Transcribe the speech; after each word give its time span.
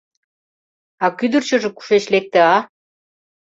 —А 1.03 1.05
кӱдырчыжӧ 1.19 1.69
кушеч 1.73 2.03
лекте, 2.13 2.39
а? 2.53 2.55